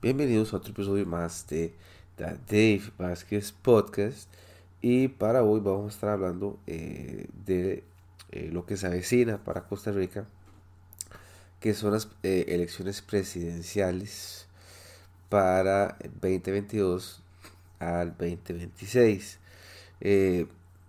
[0.00, 1.74] Bienvenidos a otro episodio más de
[2.14, 4.32] The Dave Vázquez Podcast.
[4.80, 7.82] Y para hoy vamos a estar hablando eh, de
[8.30, 10.24] eh, lo que se avecina para Costa Rica,
[11.58, 14.46] que son las eh, elecciones presidenciales
[15.28, 17.20] para 2022
[17.80, 19.40] al 2026.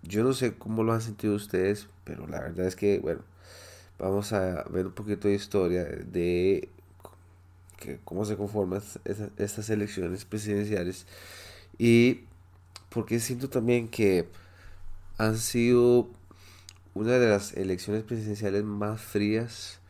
[0.04, 3.22] yo no sé cómo lo han sentido ustedes, pero la verdad es que, bueno,
[3.98, 6.68] vamos a ver un poquito de historia de
[7.80, 8.82] que, cómo se conforman
[9.36, 11.06] estas elecciones presidenciales.
[11.78, 12.20] Y
[12.90, 14.28] porque siento también que
[15.18, 16.08] han sido
[16.94, 19.80] una de las elecciones presidenciales más frías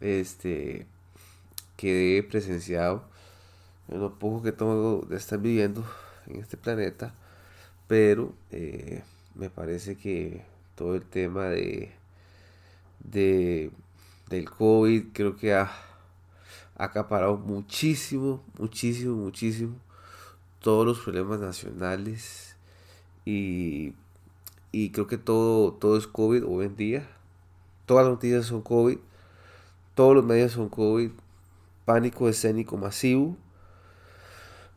[0.00, 0.86] este
[1.76, 3.04] que he presenciado.
[3.88, 5.84] En lo poco que tengo de estar viviendo
[6.26, 7.14] en este planeta
[7.86, 9.02] pero eh,
[9.34, 10.42] me parece que
[10.74, 11.92] todo el tema de,
[13.00, 13.70] de
[14.28, 15.70] del COVID creo que ha
[16.76, 19.76] acaparado muchísimo, muchísimo, muchísimo
[20.64, 22.56] todos los problemas nacionales
[23.26, 23.92] y,
[24.72, 27.10] y creo que todo, todo es COVID hoy en día.
[27.84, 28.96] Todas las noticias son COVID,
[29.94, 31.10] todos los medios son COVID,
[31.84, 33.36] pánico escénico masivo.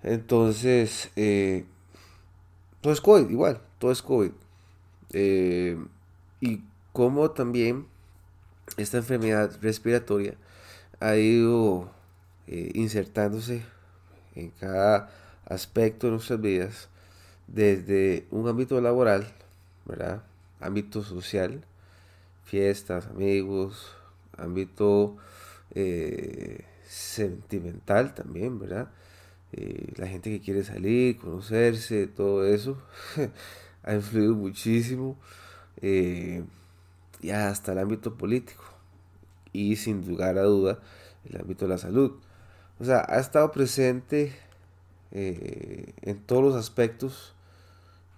[0.03, 1.63] Entonces, eh,
[2.81, 4.31] todo es COVID, igual, todo es COVID.
[5.13, 5.77] Eh,
[6.41, 7.87] y como también
[8.75, 10.35] esta enfermedad respiratoria
[10.99, 11.89] ha ido
[12.47, 13.63] eh, insertándose
[14.35, 15.09] en cada
[15.45, 16.89] aspecto de nuestras vidas,
[17.47, 19.27] desde un ámbito laboral,
[19.85, 20.23] ¿verdad?
[20.59, 21.63] ámbito social,
[22.43, 23.95] fiestas, amigos,
[24.37, 25.17] ámbito
[25.75, 28.89] eh, sentimental también, ¿verdad?
[29.53, 32.77] Eh, la gente que quiere salir, conocerse, todo eso,
[33.83, 35.17] ha influido muchísimo,
[35.81, 36.41] y
[37.29, 38.76] hasta el ámbito político
[39.57, 40.79] y sin lugar a duda
[41.25, 42.11] el ámbito de la salud.
[42.79, 44.31] O sea, ha estado presente
[45.11, 47.33] eh, en todos los aspectos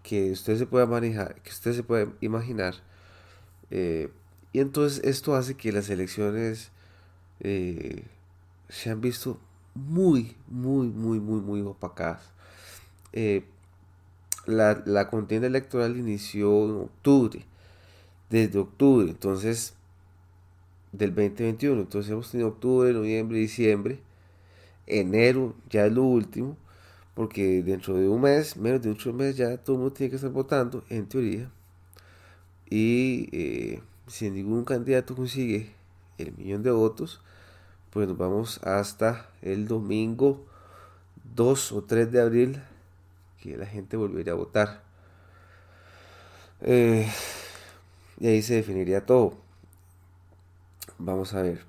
[0.03, 2.75] que usted se pueda manejar, que usted se puede imaginar.
[3.71, 4.09] Eh,
[4.51, 6.71] y entonces esto hace que las elecciones
[7.39, 8.03] eh,
[8.67, 9.39] se han visto
[9.75, 12.23] muy, muy, muy, muy, muy opacadas.
[14.45, 17.45] la, la contienda electoral inició en octubre,
[18.29, 19.73] desde octubre, entonces
[20.91, 21.81] del 2021.
[21.81, 23.99] Entonces hemos tenido octubre, noviembre, diciembre,
[24.87, 26.57] enero, ya es lo último,
[27.15, 30.15] porque dentro de un mes, menos de ocho meses, ya todo el mundo tiene que
[30.17, 31.49] estar votando, en teoría.
[32.69, 35.73] Y eh, si ningún candidato consigue
[36.17, 37.21] el millón de votos,
[37.91, 40.45] pues nos vamos hasta el domingo
[41.35, 42.61] 2 o 3 de abril,
[43.41, 44.83] que la gente volvería a votar.
[46.61, 47.09] Eh,
[48.19, 49.48] y ahí se definiría todo.
[51.01, 51.61] Vamos a ver.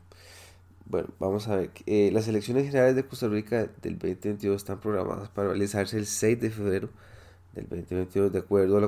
[0.87, 1.71] Bueno, vamos a ver.
[1.87, 6.41] Eh, las elecciones generales de Costa Rica del 2022 están programadas para realizarse el 6
[6.41, 6.89] de febrero
[7.55, 8.81] del 2022 de acuerdo a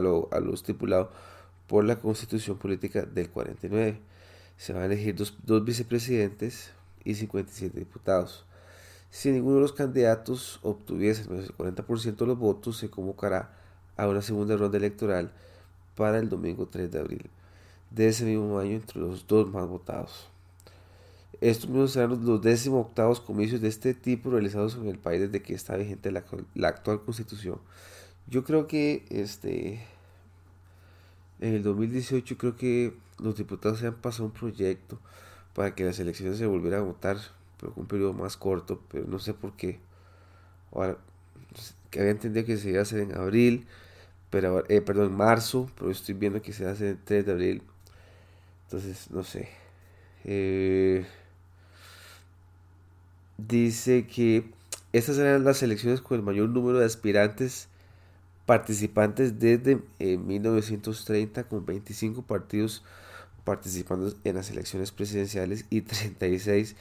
[0.00, 1.12] lo, a lo, estipulado
[1.68, 4.00] por la Constitución Política del 49.
[4.56, 6.72] Se van a elegir dos, dos vicepresidentes
[7.04, 8.44] y 57 diputados.
[9.10, 13.54] Si ninguno de los candidatos obtuviese menos del 40% de los votos, se convocará
[13.96, 15.30] a una segunda ronda electoral
[15.94, 17.30] para el domingo 3 de abril
[17.90, 20.28] de ese mismo año entre los dos más votados.
[21.40, 25.42] Estos mismos serán los décimo octavos comicios de este tipo realizados en el país desde
[25.42, 26.24] que está vigente la,
[26.68, 27.58] actual constitución.
[28.26, 29.84] Yo creo que este
[31.40, 34.98] en el 2018 creo que los diputados se han pasado un proyecto
[35.54, 37.18] para que las elecciones se volvieran a votar,
[37.60, 39.78] pero con un periodo más corto, pero no sé por qué.
[40.72, 40.96] Ahora,
[41.90, 43.66] que había entendido que se iba a hacer en abril,
[44.30, 47.62] pero eh, perdón, en marzo, pero estoy viendo que se hacer el 3 de abril.
[48.66, 49.48] Entonces, no sé.
[50.24, 51.06] Eh,
[53.38, 54.50] dice que
[54.92, 57.68] estas serán las elecciones con el mayor número de aspirantes
[58.44, 62.82] participantes desde 1930, eh, con 25 partidos
[63.44, 66.74] participando en las elecciones presidenciales y 36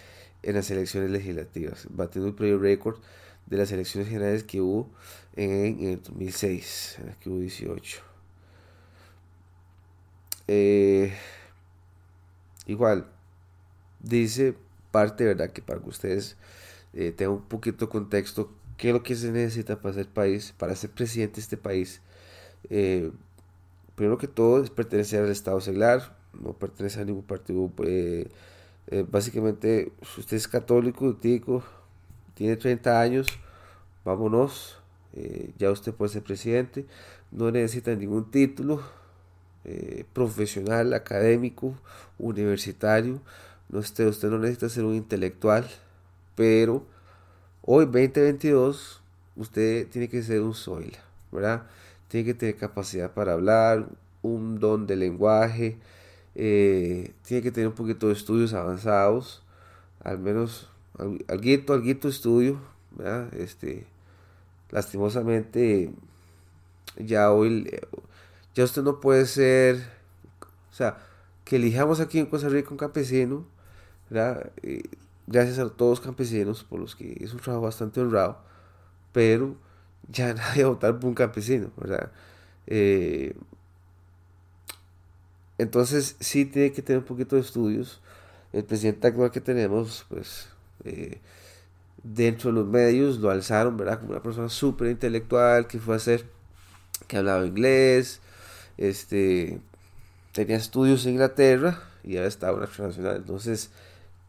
[0.44, 2.98] en las elecciones legislativas, batiendo el primer récord
[3.46, 4.90] de las elecciones generales que hubo
[5.36, 8.02] en, el 2006, en las que hubo 18.
[10.48, 11.14] Eh,
[12.68, 13.08] Igual,
[14.00, 14.56] dice
[14.92, 15.52] parte, ¿verdad?
[15.52, 16.38] Que para que ustedes
[16.94, 20.54] eh, tengan un poquito de contexto, qué es lo que se necesita para ser país,
[20.58, 22.02] para ser presidente de este país.
[22.70, 23.12] Eh,
[23.96, 27.70] primero que todo es pertenecer al Estado seglar, no pertenece a ningún partido.
[27.84, 28.30] Eh,
[29.10, 31.64] básicamente, si usted es católico, tico,
[32.34, 33.28] tiene 30 años,
[34.04, 34.80] vámonos,
[35.58, 36.86] ya usted puede ser presidente,
[37.32, 38.82] no necesita ningún título,
[39.66, 41.76] eh, profesional, académico,
[42.20, 43.22] universitario.
[43.70, 45.68] No usted, usted no necesita ser un intelectual,
[46.36, 46.86] pero
[47.68, 49.02] Hoy, 2022,
[49.36, 50.96] usted tiene que ser un soil,
[51.32, 51.64] ¿verdad?
[52.10, 53.88] Tiene que tener capacidad para hablar,
[54.22, 55.80] un don de lenguaje,
[56.36, 59.42] eh, tiene que tener un poquito de estudios avanzados,
[60.04, 60.70] al menos
[61.00, 62.60] algo, algo estudio,
[62.92, 63.34] ¿verdad?
[63.34, 63.88] Este,
[64.70, 65.92] lastimosamente,
[66.98, 67.68] ya hoy,
[68.56, 69.76] ya usted no puede ser,
[70.72, 70.98] o sea,
[71.44, 73.46] que elijamos aquí en Costa Rica un campesino.
[74.10, 74.84] Eh,
[75.28, 78.40] gracias a todos los campesinos, por los que es un trabajo bastante honrado,
[79.12, 79.56] pero
[80.10, 82.12] ya nadie va a votar por un campesino, ¿verdad?
[82.68, 83.36] Eh,
[85.58, 88.02] entonces sí tiene que tener un poquito de estudios.
[88.54, 90.48] El presidente actual que tenemos, pues,
[90.86, 91.20] eh,
[92.04, 94.00] dentro de los medios lo alzaron, ¿verdad?
[94.00, 96.26] Como una persona súper intelectual que fue a hacer,
[97.08, 98.22] que hablaba inglés,
[98.78, 99.60] este,
[100.32, 103.16] tenía estudios en Inglaterra y ahora estaba en la internacional.
[103.18, 103.72] Entonces,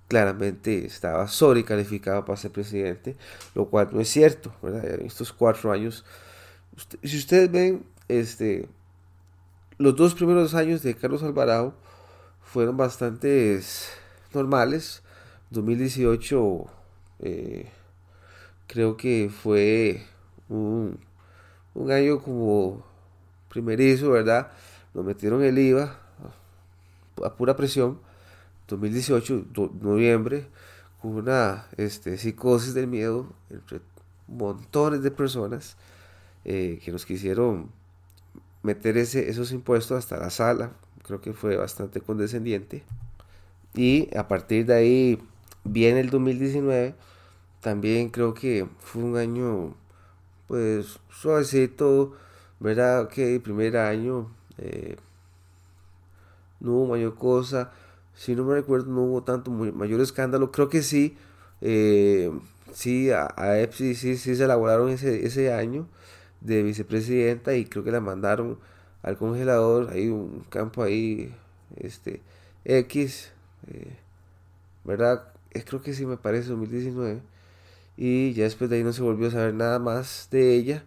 [0.08, 3.16] claramente estaba sobrecalificado para ser presidente,
[3.54, 4.84] lo cual no es cierto, ¿verdad?
[5.00, 6.04] Estos cuatro años,
[7.02, 8.68] si ustedes ven, este,
[9.78, 11.74] los dos primeros años de Carlos Alvarado
[12.42, 13.60] fueron bastante
[14.32, 15.02] normales.
[15.50, 16.66] 2018
[17.20, 17.70] eh,
[18.66, 20.02] creo que fue
[20.48, 20.98] un
[21.90, 22.84] año como
[23.56, 24.52] primerizo, ¿verdad?
[24.92, 25.98] Nos metieron el IVA
[27.24, 27.98] a pura presión
[28.68, 29.46] 2018,
[29.80, 30.46] noviembre,
[31.02, 33.80] hubo una este, psicosis del miedo entre
[34.28, 35.76] montones de personas
[36.44, 37.70] eh, que nos quisieron
[38.62, 40.72] meter ese, esos impuestos hasta la sala.
[41.04, 42.82] Creo que fue bastante condescendiente.
[43.74, 45.22] Y a partir de ahí
[45.64, 46.94] viene el 2019.
[47.60, 49.74] También creo que fue un año
[50.48, 52.14] pues suavecito,
[52.60, 53.08] ¿verdad?
[53.08, 54.96] Que el primer año eh,
[56.60, 57.72] no hubo mayor cosa
[58.16, 60.50] si no me recuerdo, no hubo tanto mayor escándalo.
[60.50, 61.16] Creo que sí,
[61.60, 62.32] eh,
[62.72, 65.86] sí, a, a EPSI sí, sí se elaboraron ese, ese año
[66.40, 68.58] de vicepresidenta y creo que la mandaron
[69.02, 69.90] al congelador.
[69.92, 71.34] Hay un campo ahí,
[71.76, 72.22] este,
[72.64, 73.32] X,
[73.68, 73.96] eh,
[74.84, 75.28] ¿verdad?
[75.52, 77.20] Eh, creo que sí me parece 2019.
[77.98, 80.84] Y ya después de ahí no se volvió a saber nada más de ella.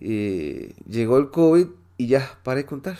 [0.00, 1.66] Llegó el COVID
[1.96, 2.96] y ya, para de contar.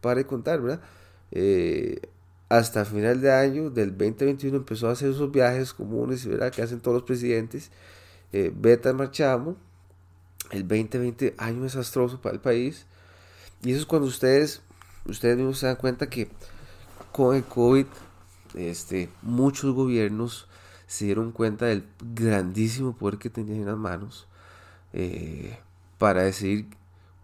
[0.00, 0.82] Para de contar, ¿verdad?
[1.30, 2.00] Eh,
[2.48, 6.52] hasta final de año del 2021 empezó a hacer esos viajes comunes ¿verdad?
[6.52, 7.70] que hacen todos los presidentes.
[8.32, 9.56] Eh, Beta marchamos.
[10.50, 12.86] El 2020, año desastroso para el país.
[13.62, 14.60] Y eso es cuando ustedes,
[15.06, 16.28] ustedes mismos se dan cuenta que
[17.10, 17.86] con el COVID,
[18.54, 20.48] este, muchos gobiernos
[20.86, 24.28] se dieron cuenta del grandísimo poder que tenían en las manos
[24.92, 25.58] eh,
[26.02, 26.66] para decidir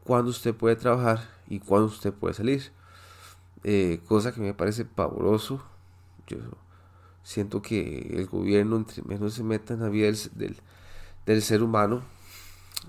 [0.04, 2.70] cuándo usted puede trabajar y cuándo usted puede salir.
[3.64, 5.60] Eh, cosa que me parece pavoroso.
[6.28, 6.36] Yo
[7.24, 10.60] siento que el gobierno, entre menos se meta en la vida del,
[11.26, 12.02] del, ser humano,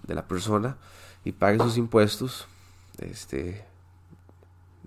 [0.04, 0.78] de la persona,
[1.26, 2.46] y pague sus impuestos,
[3.00, 3.66] este,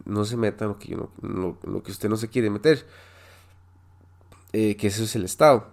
[0.05, 2.87] no se meta en lo que, lo, que usted no se quiere meter,
[4.53, 5.67] eh, que eso es el Estado.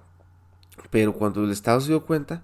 [0.89, 2.41] Pero cuando el Estado se dio cuenta,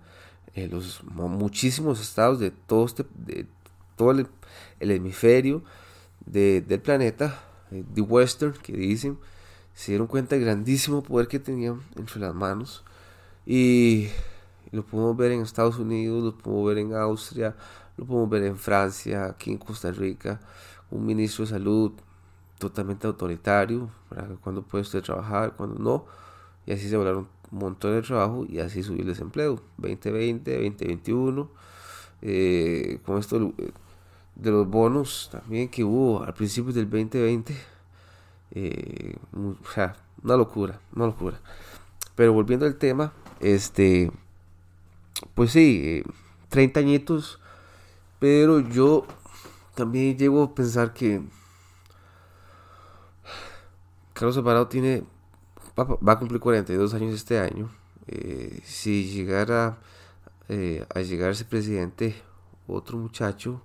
[0.55, 3.45] eh, los muchísimos estados de todo, este, de
[3.97, 4.27] todo el,
[4.79, 5.63] hemisferio
[6.25, 9.19] del planeta de Western, que dicen,
[9.73, 12.83] se dieron cuenta del grandísimo poder que tenían entre las manos.
[13.45, 14.07] Y
[14.71, 17.55] lo podemos ver en Estados Unidos, lo podemos ver en Austria,
[17.97, 20.39] lo podemos ver en Francia, aquí en Costa Rica,
[20.89, 21.91] un ministro de salud
[22.57, 26.05] totalmente autoritario, para cuando puede usted trabajar, cuando no,
[26.65, 27.27] y así se volaron
[27.59, 31.49] montón de trabajo y así subir el desempleo, 2020, 2021,
[32.21, 33.53] eh, con esto
[34.35, 37.55] de los bonos también que hubo al principio del 2020.
[38.51, 41.39] Eh, una locura, una locura.
[42.15, 44.11] Pero volviendo al tema, este,
[45.33, 46.03] pues sí,
[46.49, 47.39] 30 añitos,
[48.19, 49.05] pero yo
[49.75, 51.21] también llego a pensar que
[54.13, 55.03] Carlos Alvarado tiene,
[55.77, 57.69] va, a cumplir 42 años este año.
[58.07, 59.77] Eh, si llegara
[60.49, 62.15] eh, a llegar ese presidente,
[62.67, 63.61] otro muchacho,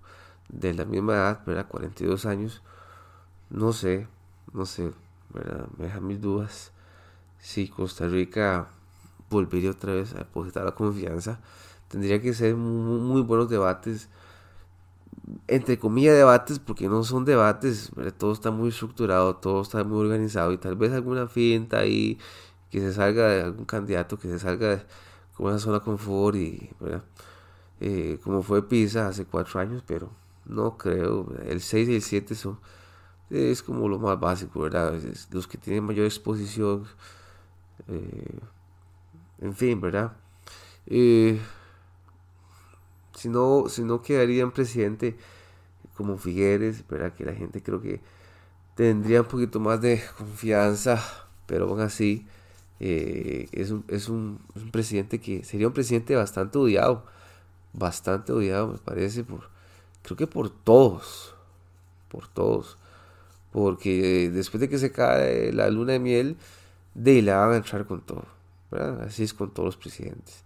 [0.49, 1.69] de la misma edad, ¿verdad?
[1.69, 2.63] 42 años,
[3.51, 4.07] no sé,
[4.53, 4.93] no sé.
[5.79, 6.73] Me deja mis dudas.
[7.39, 8.69] Si Costa Rica
[9.31, 11.41] volvería otra vez a depositar la confianza,
[11.89, 14.09] tendría que ser muy, buenos debates,
[15.49, 20.53] entre comillas debates, porque no son debates, todo está muy estructurado, todo está muy organizado
[20.53, 22.19] y tal vez alguna finta ahí
[22.71, 24.83] que se salga de algún candidato, que se salga de
[25.35, 27.03] como esa zona confort y, ¿verdad?
[27.81, 30.11] Eh, como fue Pisa hace cuatro años, pero
[30.45, 31.33] no creo.
[31.47, 32.59] El 6 y el 7 son.
[33.31, 34.95] Es como lo más básico, ¿verdad?
[35.31, 36.85] los que tienen mayor exposición.
[37.89, 38.39] Eh,
[39.41, 40.13] en fin, ¿verdad?
[40.87, 41.41] Eh,
[43.21, 45.15] si, no, si no quedaría en presidente
[45.95, 47.13] como Figueres, ¿verdad?
[47.13, 48.01] que la gente creo que
[48.75, 51.03] tendría un poquito más de confianza,
[51.45, 52.27] pero aún así
[52.81, 54.41] eh, es, un, es, un,
[54.73, 57.05] presidente que sería un presidente bastante odiado,
[57.75, 59.51] bastante odiado me parece, por,
[60.03, 61.35] creo que por todos,
[62.09, 62.79] por todos,
[63.53, 66.37] porque después de que se cae la luna de miel,
[66.95, 68.25] de la van a entrar con todo,
[69.07, 70.43] así es con todos los presidentes.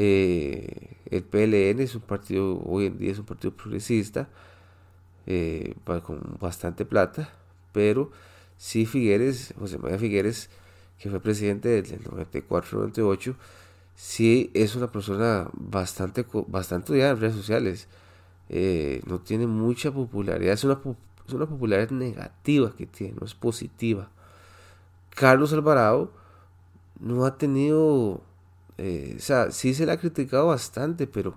[0.00, 4.28] Eh, el PLN es un partido, hoy en día es un partido progresista,
[5.26, 5.74] eh,
[6.04, 7.28] con bastante plata,
[7.72, 8.12] pero
[8.56, 10.50] sí Figueres, José María Figueres,
[11.00, 13.34] que fue presidente del 94-98,
[13.96, 17.88] sí es una persona bastante, bastante odiada en redes sociales.
[18.50, 20.78] Eh, no tiene mucha popularidad, es una,
[21.26, 24.10] es una popularidad negativa que tiene, no es positiva.
[25.10, 26.12] Carlos Alvarado
[27.00, 28.22] no ha tenido,
[28.78, 31.34] eh, o sea, sí se le ha criticado bastante, pero,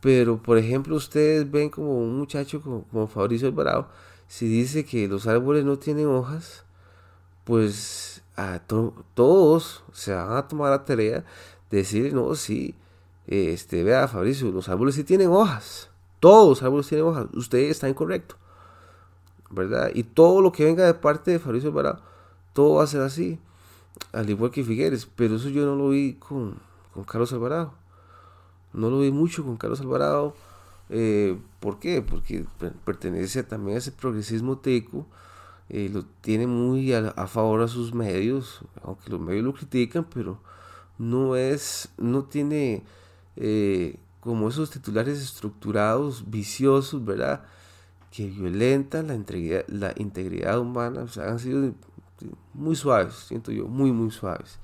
[0.00, 3.88] pero por ejemplo ustedes ven como un muchacho como, como Fabricio Alvarado,
[4.26, 6.64] si dice que los árboles no tienen hojas,
[7.44, 8.60] pues a
[9.14, 11.24] todos se van a tomar la tarea
[11.70, 12.74] de decir, no, sí,
[13.26, 17.88] este, vea Fabricio, los árboles sí tienen hojas, todos los árboles tienen hojas, usted está
[17.88, 18.36] incorrecto,
[19.50, 19.90] ¿verdad?
[19.94, 22.00] Y todo lo que venga de parte de Fabricio Alvarado,
[22.54, 23.38] todo va a ser así,
[24.12, 26.56] al igual que Figueres, pero eso yo no lo vi con,
[26.94, 27.74] con Carlos Alvarado,
[28.72, 30.34] no lo vi mucho con Carlos Alvarado,
[30.90, 32.02] eh, ¿Por qué?
[32.02, 32.44] Porque
[32.84, 35.06] pertenece también a ese progresismo teco,
[35.68, 40.40] eh, lo tiene muy a, favor a sus medios, aunque los medios lo critican, pero
[40.98, 42.84] no es, no tiene
[43.36, 47.44] eh, como esos titulares estructurados, viciosos, ¿verdad?
[48.10, 51.74] Que violentan la integridad, la integridad humana, o sea, han sido
[52.54, 54.58] muy suaves, siento yo, muy, muy suaves.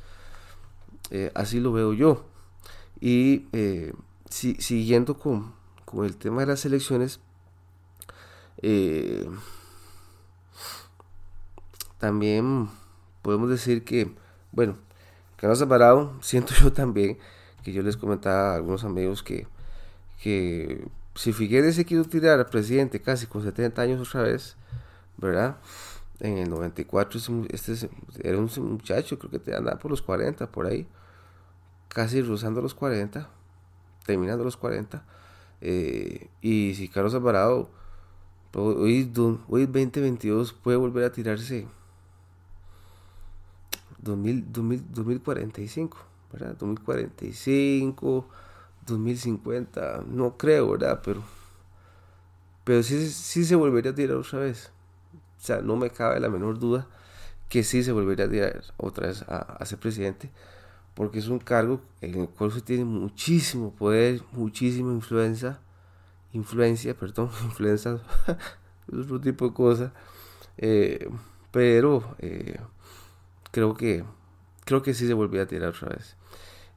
[1.34, 2.25] así lo veo yo.
[3.00, 3.46] Y
[4.28, 5.52] si, siguiendo con,
[5.84, 7.20] con el tema de las elecciones,
[8.62, 9.28] eh,
[11.99, 12.68] también
[13.23, 14.12] podemos decir que,
[14.52, 14.76] bueno,
[15.37, 17.18] Carlos Alvarado, siento yo también,
[17.62, 19.46] que yo les comentaba a algunos amigos que,
[20.23, 24.56] que si Figueres se quiso tirar al presidente casi con 70 años otra vez,
[25.16, 25.58] ¿verdad?
[26.21, 27.90] En el 94 este
[28.23, 30.87] era un muchacho, creo que te andaba por los 40, por ahí,
[31.88, 33.28] casi rozando los 40,
[34.06, 35.04] terminando los 40
[35.61, 37.71] eh, y si Carlos Alvarado
[38.52, 39.11] hoy,
[39.49, 41.66] hoy 2022 puede volver a tirarse
[44.02, 45.97] 2000, 2045,
[46.33, 46.56] ¿verdad?
[46.59, 48.28] 2045,
[48.87, 51.00] 2050, no creo, ¿verdad?
[51.02, 51.23] Pero,
[52.64, 54.71] pero sí, sí se volvería a tirar otra vez.
[55.44, 56.86] O sea, no me cabe la menor duda
[57.50, 60.30] que sí se volvería a tirar otra vez a, ser presidente
[60.94, 65.58] porque es un cargo en el cual se tiene muchísimo poder, muchísima influencia,
[66.32, 68.00] influencia, perdón, influencia,
[68.90, 69.92] otro tipo de cosa,
[70.56, 71.10] eh,
[71.50, 72.58] pero eh,
[73.50, 74.02] creo que
[74.64, 76.16] creo que sí se volvió a tirar otra vez.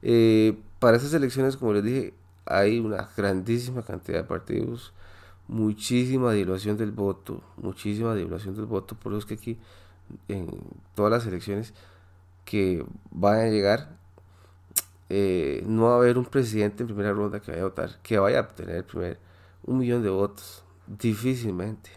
[0.02, 2.12] Eh, para esas elecciones, como les dije,
[2.44, 4.92] hay una grandísima cantidad de partidos,
[5.48, 9.58] muchísima dilución del voto, muchísima dilución del voto, por los que aquí
[10.28, 10.48] en
[10.94, 11.74] todas las elecciones
[12.44, 13.98] que van a llegar
[15.10, 18.18] eh, no va a haber un presidente en primera ronda que vaya a votar, que
[18.18, 19.18] vaya a obtener primer
[19.64, 20.64] un millón de votos.
[20.86, 21.90] Difícilmente,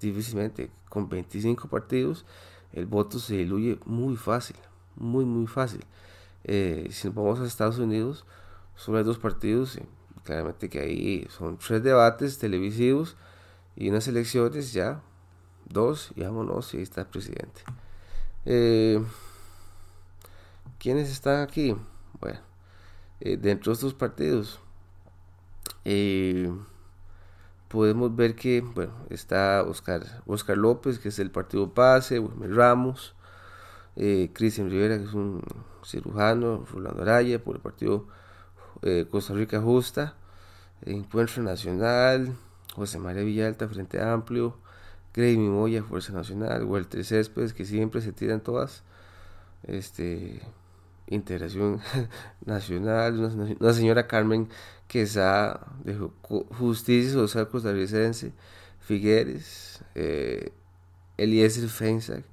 [0.00, 0.70] difícilmente.
[0.88, 2.24] Con 25 partidos,
[2.72, 4.56] el voto se diluye muy fácil,
[4.96, 5.84] muy, muy fácil.
[6.44, 8.24] Eh, si nos vamos a Estados Unidos,
[8.76, 9.78] solo hay dos partidos,
[10.24, 13.16] claramente que ahí son tres debates televisivos
[13.76, 15.02] y unas elecciones ya,
[15.68, 17.62] dos, y vámonos, y ahí está el presidente.
[18.46, 19.02] Eh,
[20.78, 21.76] ¿Quiénes están aquí?
[22.20, 22.40] Bueno,
[23.20, 24.60] eh, dentro de estos partidos
[25.84, 26.50] eh,
[27.68, 33.14] podemos ver que bueno, está Oscar, Oscar López, que es el partido Pase, Wilmer Ramos,
[33.94, 35.40] Cristian Rivera, que es un
[35.84, 38.08] cirujano, Rolando Araya, por el partido
[39.10, 40.14] Costa Rica Justa,
[40.84, 42.34] Encuentro Nacional,
[42.74, 44.56] José María Villalta, Frente Amplio,
[45.14, 48.82] Grey Moya, Fuerza Nacional, Walter Céspedes, que siempre se tiran todas.
[49.62, 50.42] Este,
[51.06, 51.80] Integración
[52.46, 54.48] Nacional, una, señora Carmen
[54.88, 55.98] Quesada de
[56.58, 58.32] Justicia Social Costarricense,
[58.80, 60.52] Figueres, eh,
[61.16, 62.24] Eliezer Feinsack,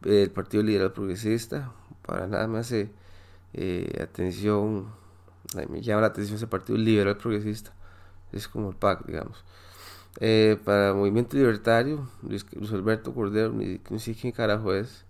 [0.00, 1.72] del Partido Liberal Progresista,
[2.06, 2.90] para nada más hace
[3.52, 4.86] eh, atención,
[5.68, 7.72] me llama la atención ese Partido Liberal Progresista,
[8.32, 9.44] es como el PAC, digamos.
[10.20, 15.04] Eh, para el Movimiento Libertario, Luis, Alberto Cordero, ni, sé quién carajo es.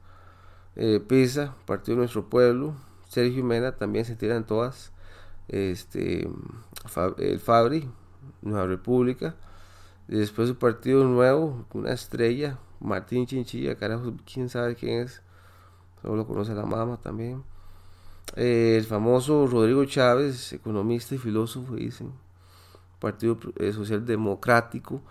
[0.77, 2.75] Eh, PISA, Partido de Nuestro Pueblo,
[3.09, 4.93] Sergio Mena también se tiran todas.
[5.49, 6.29] este,
[7.19, 7.89] el Fabri,
[8.43, 9.35] Nueva República.
[10.09, 15.23] Después su partido nuevo, una estrella, Martín Chinchilla, carajo, quién sabe quién es,
[16.03, 17.43] solo lo conoce la mamá también.
[18.37, 22.13] Eh, el famoso Rodrigo Chávez, economista y filósofo, dicen,
[22.99, 25.03] Partido eh, Social Democrático,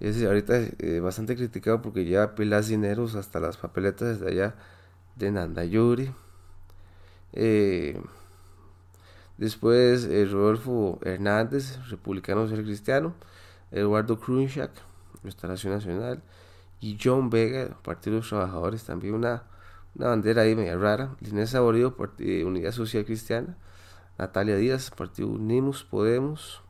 [0.00, 4.54] es ahorita eh, bastante criticado porque lleva pilas dineros hasta las papeletas desde allá
[5.16, 6.12] de Nandayuri.
[9.38, 13.14] después Rodolfo Hernández, republicano social cristiano.
[13.70, 14.70] Eduardo Krunchak,
[15.22, 16.22] Restauración Nacional.
[16.80, 19.44] Y John Vega, Partido de los Trabajadores, también una
[19.96, 21.16] una bandera ahí media rara.
[21.20, 23.56] Inés Saborío, eh, Unidad Social Cristiana.
[24.18, 26.62] Natalia Díaz, Partido Unimos Podemos.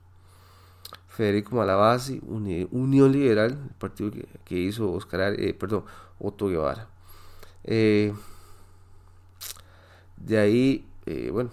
[1.09, 4.11] Federico Malabasi, Unión Liberal, el partido
[4.45, 5.85] que, hizo Oscar, eh, perdón,
[6.19, 6.89] Otto Guevara.
[7.63, 8.13] Eh,
[10.17, 10.89] de ahí,
[11.31, 11.51] bueno,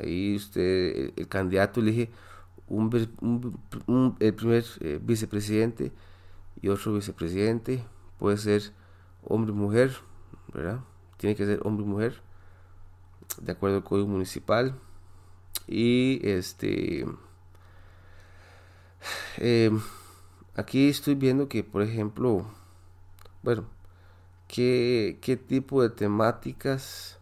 [0.00, 2.10] ahí usted, el, candidato elige
[2.68, 4.64] un, el primer
[5.00, 5.90] vicepresidente
[6.62, 7.82] y otro vicepresidente,
[8.20, 8.72] puede ser
[9.24, 9.90] hombre o mujer,
[11.16, 12.20] Tiene que ser hombre y mujer,
[13.40, 14.74] de acuerdo al código municipal.
[15.66, 17.06] Y este.
[19.36, 19.80] Em,
[20.54, 22.46] aquí estoy viendo que, por ejemplo,
[23.42, 23.64] bueno,
[24.48, 27.18] ¿qué, qué tipo de temáticas,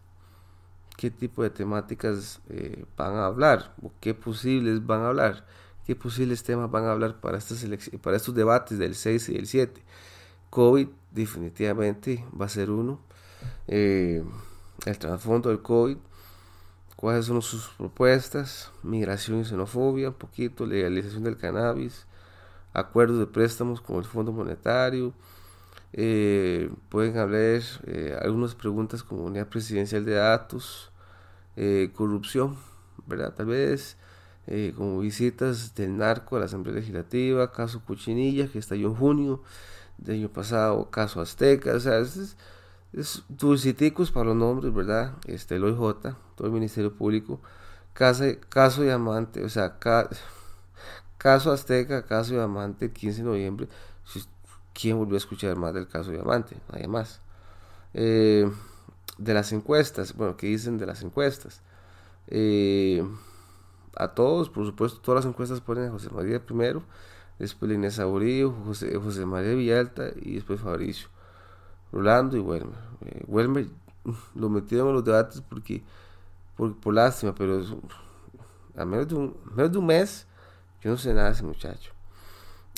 [0.97, 5.47] qué tipo de temáticas eh, van a hablar, o qué posibles van a hablar,
[5.87, 7.67] qué posibles temas van a hablar para, estas
[8.01, 9.83] para estos debates del 6 y el 7.
[10.51, 13.01] COVID definitivamente va a ser uno
[13.69, 14.23] eh,
[14.85, 15.97] el trasfondo del COVID,
[16.97, 22.07] cuáles son sus propuestas, migración y xenofobia, un poquito, legalización del cannabis,
[22.73, 25.13] acuerdos de préstamos con el Fondo Monetario,
[25.93, 30.91] eh, pueden hablar eh, algunas preguntas como unidad presidencial de datos,
[31.95, 32.57] corrupción,
[33.07, 33.33] ¿verdad?
[33.35, 33.97] Tal vez
[34.77, 39.43] como visitas del narco a la Asamblea Legislativa, caso Cuchinilla que estalló en junio
[39.99, 42.37] del año pasado, caso Azteca, o sea, es,
[42.93, 45.15] es dulciticos para los nombres, ¿verdad?
[45.27, 47.41] Este, el OIJ, todo el Ministerio Público,
[47.93, 49.79] caso, caso Diamante, o sea,
[51.19, 53.69] caso Azteca, caso Diamante, el 15 de noviembre.
[54.73, 56.57] ¿Quién volvió a escuchar más del caso Diamante?
[56.71, 57.21] Nadie más.
[57.95, 58.51] Eh,
[59.19, 61.63] de las encuestas, bueno, ¿qué dicen de las encuestas?
[62.29, 63.03] Eh,
[63.97, 66.83] a todos, por supuesto, todas las encuestas ponen a José María primero,
[67.39, 71.09] después Inés Aburillo, José, José María Villalta y después Fabricio.
[71.93, 73.67] Rolando y Welmer.
[73.67, 73.71] Eh,
[74.35, 75.83] lo metieron en los debates porque
[76.57, 77.63] por, lástima, pero
[78.77, 80.27] a menos de, un, menos de un mes
[80.83, 81.93] yo no sé nada de ese muchacho.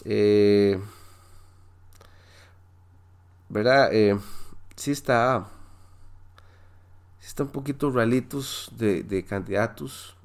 [0.05, 0.81] Eh,
[3.49, 3.91] ¿Verdad?
[3.93, 4.19] Eh,
[4.77, 5.47] sí está.
[7.21, 10.17] Sí está un poquito ralitos de, candidatos,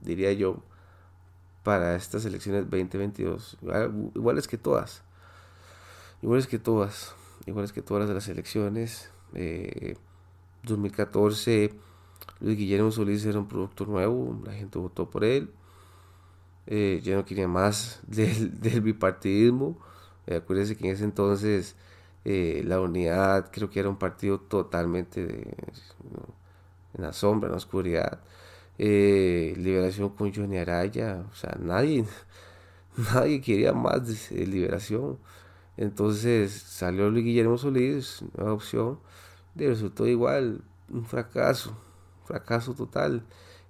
[0.00, 0.62] diría yo,
[1.62, 3.58] para estas elecciones 2022.
[4.14, 5.02] iguales que todas.
[6.22, 7.14] Iguales que todas
[7.46, 9.10] iguales que todas las elecciones.
[10.62, 11.74] 2014, eh,
[12.40, 15.50] Luis Guillermo Solís era un productor nuevo, la gente votó por él.
[16.66, 19.78] Eh, ya no quería más del, bipartidismo.
[20.26, 21.76] Eh, acuérdense que en ese entonces
[22.24, 25.56] la unidad creo que era un partido totalmente
[26.94, 28.20] en la sombra, en la oscuridad.
[28.78, 32.04] liberación con Johnny Araya, o sea, nadie,
[33.14, 35.18] nadie quería más de liberación.
[35.80, 38.98] Entonces salió Luis Guillermo Solís, nueva opción,
[39.56, 41.74] y resultó igual, un fracaso,
[42.26, 43.24] fracaso total.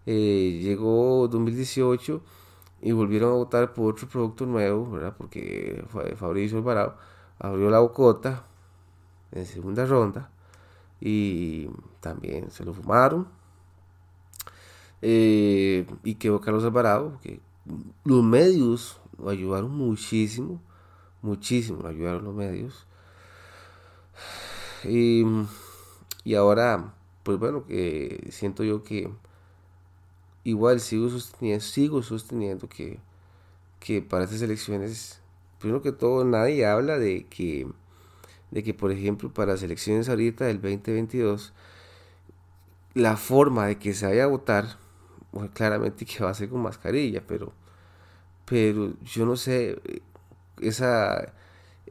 [0.06, 2.20] Eh, llegó 2018
[2.82, 5.14] y volvieron a votar por otro producto nuevo, ¿verdad?
[5.16, 5.84] Porque
[6.16, 6.96] Fabricio Alvarado
[7.38, 8.44] abrió la bocota
[9.30, 10.32] en segunda ronda
[11.00, 11.70] y
[12.00, 13.28] también se lo fumaron.
[15.00, 17.40] Eh, y quedó Carlos Alvarado, que
[18.02, 20.60] los medios lo ayudaron muchísimo
[21.22, 22.86] muchísimo, ayudaron los medios.
[24.84, 25.24] Y,
[26.24, 29.10] y ahora, pues bueno, que siento yo que
[30.44, 32.98] igual sigo sosteniendo, sigo sosteniendo que,
[33.80, 35.20] que para estas elecciones,
[35.58, 37.66] primero que todo, nadie habla de que,
[38.50, 41.52] de que, por ejemplo, para las elecciones ahorita del 2022,
[42.94, 44.78] la forma de que se vaya a votar,
[45.32, 47.52] bueno, claramente que va a ser con mascarilla, pero,
[48.46, 49.80] pero yo no sé,
[50.60, 51.32] esa,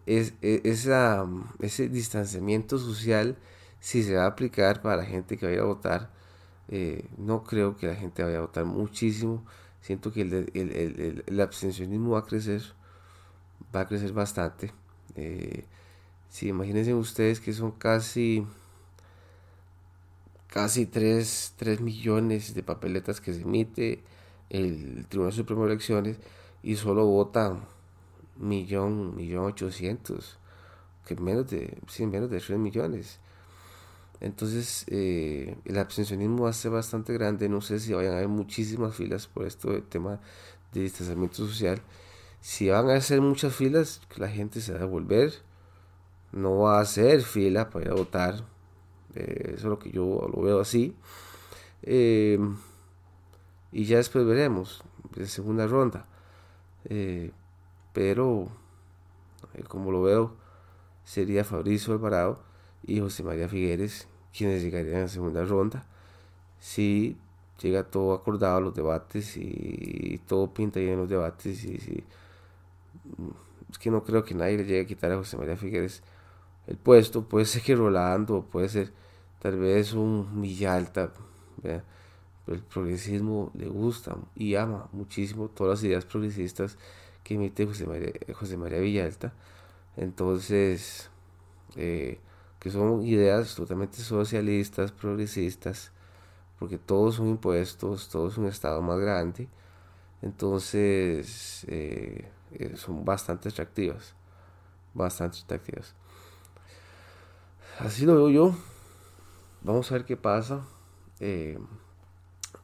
[0.06, 1.26] es, e, esa,
[1.60, 3.38] ese distanciamiento social,
[3.80, 6.10] si se va a aplicar para la gente que vaya a votar,
[6.70, 9.46] eh, no creo que la gente vaya a votar muchísimo.
[9.82, 12.62] Siento que el, el, abstencionismo va a crecer,
[13.76, 14.74] va a crecer bastante.
[15.16, 15.66] Eh,
[16.30, 18.46] si imagínense ustedes que son casi
[20.50, 24.04] casi 3, 3, millones de papeletas que se emite,
[24.50, 26.18] el Tribunal Supremo de Elecciones
[26.64, 27.60] y solo vota
[28.40, 30.38] millón, millón ochocientos,
[31.06, 33.20] que menos de, sí, menos de 3 millones.
[34.22, 37.48] Entonces, eh, el abstencionismo va a ser bastante grande.
[37.48, 40.20] No sé si vayan a haber muchísimas filas por esto del tema
[40.74, 41.82] de distanciamiento social.
[42.42, 45.34] Si van a ser muchas filas, la gente se va a volver.
[46.32, 48.44] No va a hacer fila para votar.
[49.16, 50.96] Eh, eso es lo que yo lo veo así.
[51.84, 52.40] Eh,
[53.72, 54.84] y ya después veremos,
[55.16, 56.06] de segunda ronda.
[57.94, 58.48] Pero,
[59.68, 60.34] como lo veo,
[61.04, 62.40] sería Fabricio Alvarado
[62.86, 65.86] y José María Figueres quienes llegarían a segunda ronda.
[66.60, 67.18] Si
[67.62, 72.04] llega todo acordado los debates y todo pinta bien en los debates y si,
[73.70, 76.02] es que no creo que nadie le llegue a quitar a José María Figueres
[76.68, 78.92] el puesto, puede ser que Rolando, puede ser
[79.40, 81.12] tal vez un Villalta,
[81.64, 86.78] el progresismo le gusta y ama muchísimo todas las ideas progresistas
[87.30, 89.34] que emite José María, José María Villalta,
[89.98, 91.12] entonces
[91.76, 92.20] eh,
[92.60, 95.92] que son ideas totalmente socialistas, progresistas,
[96.58, 99.48] porque todos son impuestos, todos es un Estado más grande,
[100.24, 104.16] entonces eh, eh, son bastante atractivas,
[104.96, 105.94] bastante atractivas.
[107.78, 108.56] Así lo veo yo,
[109.62, 110.66] vamos a ver qué pasa.
[111.20, 111.60] Eh,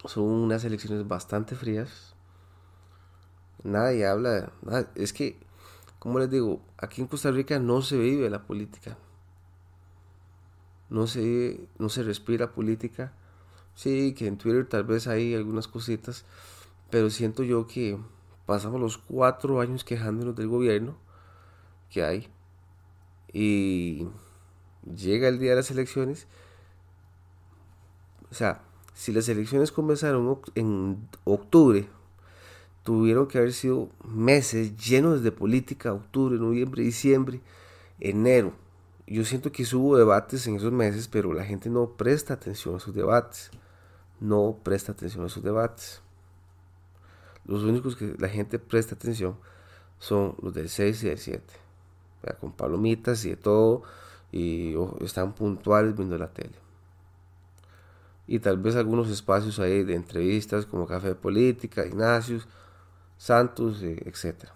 [0.05, 2.14] son unas elecciones bastante frías.
[3.65, 4.51] Nadie habla,
[4.93, 5.39] es que,
[5.97, 8.95] como les digo, aquí en Costa Rica no se vive la política,
[10.91, 13.11] no se, no se respira política.
[13.73, 16.25] Sí, que en Twitter tal vez hay algunas cositas,
[16.91, 17.97] pero siento yo que
[18.45, 20.95] pasamos los cuatro años quejándonos del gobierno
[21.89, 22.29] que hay
[23.33, 24.07] y
[24.95, 26.27] llega el día de las elecciones.
[28.29, 28.61] O sea,
[28.93, 31.89] si las elecciones comenzaron en octubre,
[32.85, 37.41] tuvieron que haber sido meses llenos de política, octubre, noviembre, diciembre,
[37.99, 38.53] enero
[39.07, 42.77] yo siento que hubo debates en esos meses, pero la gente no presta atención a
[42.77, 43.51] esos debates.
[44.19, 46.01] No presta atención a esos debates.
[47.45, 49.37] Los únicos que la gente presta atención
[49.99, 51.53] son los del 6 y del 7.
[52.39, 53.83] Con palomitas y de todo.
[54.31, 56.55] Y están puntuales viendo la tele.
[58.25, 62.47] Y tal vez algunos espacios ahí de entrevistas como Café de Política, Ignacios,
[63.17, 64.49] Santos, etc.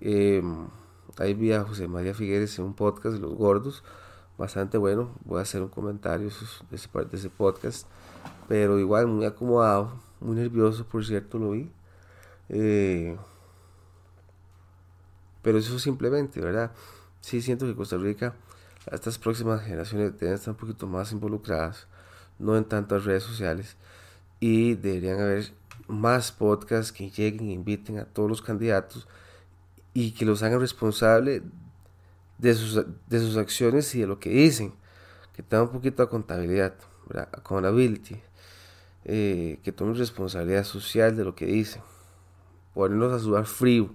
[0.00, 0.68] Eh, em,
[1.16, 3.84] Ahí vi a José María Figueres en un podcast de Los Gordos,
[4.36, 5.14] bastante bueno.
[5.24, 7.86] Voy a hacer un comentario de ese, de ese podcast,
[8.48, 11.70] pero igual muy acomodado, muy nervioso, por cierto, lo vi.
[12.48, 13.16] Eh,
[15.42, 16.72] pero eso simplemente, ¿verdad?
[17.20, 18.34] Sí siento que Costa Rica,
[18.90, 21.86] estas próximas generaciones deben estar un poquito más involucradas,
[22.40, 23.76] no en tantas redes sociales,
[24.40, 25.52] y deberían haber
[25.86, 29.06] más podcasts que lleguen e inviten a todos los candidatos
[29.92, 31.42] y que los hagan responsables
[32.38, 34.74] de sus, de sus acciones y de lo que dicen,
[35.34, 36.74] que tengan un poquito de contabilidad,
[37.32, 38.20] accountability,
[39.04, 41.82] eh, que tomen responsabilidad social de lo que dicen,
[42.72, 43.94] ponernos a sudar frío.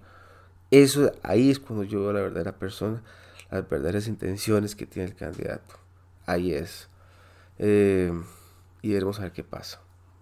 [0.72, 3.02] Eso ahí es cuando yo veo la verdadera persona,
[3.52, 5.76] las verdaderas intenciones que tiene el candidato.
[6.26, 6.88] Ahí es.
[7.58, 8.13] Eh,
[8.82, 9.82] y veremos a ver qué pasa.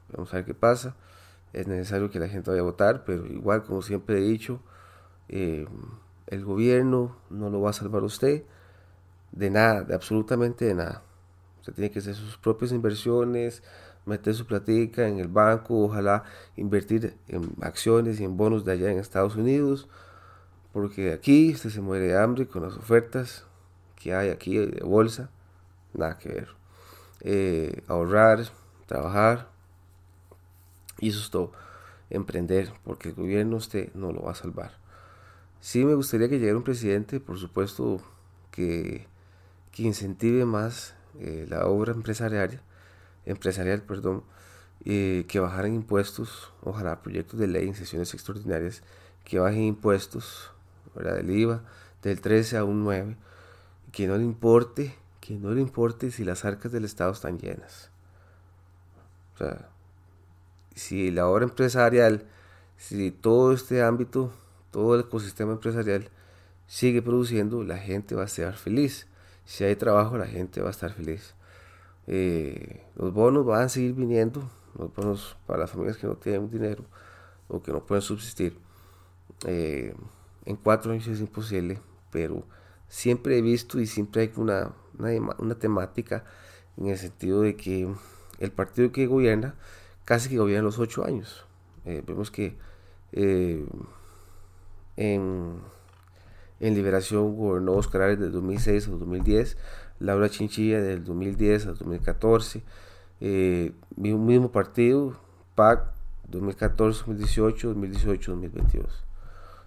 [0.10, 0.96] Vamos a ver qué pasa.
[1.58, 4.62] Es necesario que la gente vaya a votar, pero igual, como siempre he dicho,
[5.28, 5.65] eh,
[6.28, 8.43] el gobierno no lo va a salvar usted
[9.32, 11.02] de nada, de absolutamente de nada.
[11.62, 13.63] Usted tiene que hacer sus propias inversiones,
[14.06, 16.26] meter su platica en el banco, ojalá
[16.58, 19.89] invertir en acciones y en bonos de allá en Estados Unidos,
[20.74, 23.48] porque aquí usted se muere de hambre con las ofertas
[23.96, 25.32] que hay aquí de bolsa,
[25.96, 26.50] nada que ver.
[27.22, 28.43] Eh, ahorrar,
[28.86, 29.57] trabajar,
[30.99, 31.51] y eso es todo.
[32.10, 34.77] Emprender, porque el gobierno usted no lo va a salvar.
[35.60, 38.01] Sí me gustaría que llegara un presidente, por supuesto,
[38.51, 39.07] que,
[39.71, 42.62] que incentive más eh, la obra empresarial,
[43.25, 44.23] empresarial perdón,
[44.86, 48.83] eh, que bajaran impuestos, ojalá proyectos de ley en sesiones extraordinarias,
[49.25, 50.51] que bajen impuestos
[50.95, 51.15] ¿verdad?
[51.15, 51.63] del IVA
[52.03, 53.17] del 13 a un 9,
[53.91, 57.89] que no le importe, que no le importe si las arcas del Estado están llenas.
[59.36, 59.69] O sea,
[60.78, 62.26] si la obra empresarial,
[62.78, 64.32] si todo este ámbito
[64.72, 66.10] todo el ecosistema empresarial
[66.68, 69.08] sigue produciendo, la gente va a estar feliz.
[69.46, 71.34] Si hay trabajo, la gente va a estar feliz.
[72.06, 76.50] Eh, los bonos van a seguir viniendo, los bonos para las familias que no tienen
[76.50, 76.86] dinero
[77.48, 78.60] o que no pueden subsistir.
[79.46, 79.96] Eh,
[80.46, 81.80] en cuatro años es imposible,
[82.12, 82.44] pero
[82.88, 86.24] siempre he visto y siempre hay una, una, una temática
[86.78, 87.92] en el sentido de que
[88.40, 89.56] el partido que gobierna
[90.08, 91.46] casi que gobiernan los ocho años.
[91.84, 92.56] Eh, vemos que
[93.12, 93.65] eh,
[94.96, 95.60] en,
[96.62, 99.58] en, Liberación gobernó Oscar Arias del 2006 al 2010,
[100.00, 102.63] Laura Chinchilla del 2010 al 2014,
[103.20, 105.20] eh, mismo partido,
[105.56, 105.91] PAC
[106.30, 109.04] 2014, 2018, 2018, 2022.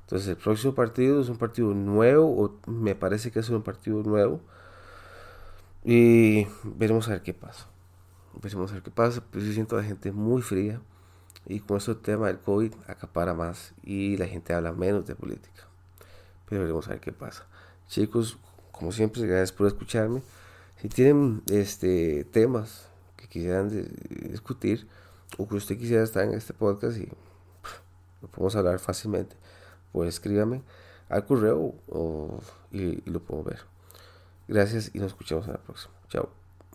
[0.00, 4.02] Entonces el próximo partido es un partido nuevo, o me parece que es un partido
[4.02, 4.40] nuevo,
[5.84, 7.68] y veremos a ver qué pasa.
[8.42, 10.80] Veremos a ver qué pasa, pero yo siento a la gente muy fría
[11.46, 15.66] y con este tema del COVID acapara más y la gente habla menos de política.
[16.48, 17.46] Pero veremos a ver qué pasa.
[17.88, 18.38] Chicos,
[18.72, 20.22] como siempre, gracias por escucharme.
[20.80, 23.68] Si tienen este temas que quisieran
[24.30, 24.88] discutir
[25.36, 27.08] o que usted quisiera estar en este podcast y
[28.22, 29.36] lo podemos hablar fácilmente,
[29.92, 30.62] pues escríbame
[31.08, 31.74] al correo
[32.70, 33.60] y, y lo puedo ver.
[34.48, 35.94] Gracias y nos escuchamos en la próxima.
[36.08, 36.39] Chao.